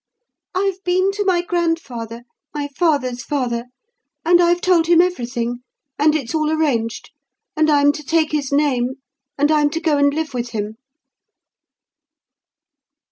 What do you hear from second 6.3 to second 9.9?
all arranged: and I'm to take his name; and I'm to